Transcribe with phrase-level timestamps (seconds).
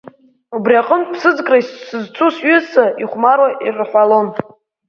[0.55, 4.27] Убри аҟнытә ԥсыӡкра сызцу сҩызцәа ихәмаруа ирҳәалон…